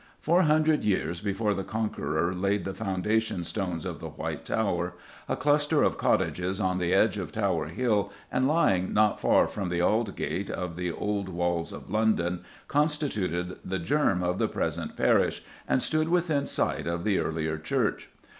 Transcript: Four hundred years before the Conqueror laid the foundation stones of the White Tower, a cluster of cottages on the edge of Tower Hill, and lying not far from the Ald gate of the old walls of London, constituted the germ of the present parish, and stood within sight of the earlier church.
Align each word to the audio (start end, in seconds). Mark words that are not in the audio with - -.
Four 0.19 0.41
hundred 0.41 0.83
years 0.83 1.21
before 1.21 1.53
the 1.53 1.63
Conqueror 1.63 2.33
laid 2.33 2.65
the 2.65 2.73
foundation 2.73 3.43
stones 3.43 3.85
of 3.85 3.99
the 3.99 4.09
White 4.09 4.45
Tower, 4.45 4.95
a 5.29 5.35
cluster 5.35 5.83
of 5.83 5.99
cottages 5.99 6.59
on 6.59 6.79
the 6.79 6.91
edge 6.91 7.19
of 7.19 7.31
Tower 7.31 7.67
Hill, 7.67 8.11
and 8.31 8.47
lying 8.47 8.95
not 8.95 9.19
far 9.19 9.45
from 9.45 9.69
the 9.69 9.79
Ald 9.79 10.15
gate 10.15 10.49
of 10.49 10.75
the 10.75 10.91
old 10.91 11.29
walls 11.29 11.71
of 11.71 11.91
London, 11.91 12.41
constituted 12.67 13.59
the 13.63 13.77
germ 13.77 14.23
of 14.23 14.39
the 14.39 14.47
present 14.47 14.97
parish, 14.97 15.43
and 15.67 15.83
stood 15.83 16.09
within 16.09 16.47
sight 16.47 16.87
of 16.87 17.03
the 17.03 17.19
earlier 17.19 17.59
church. 17.59 18.09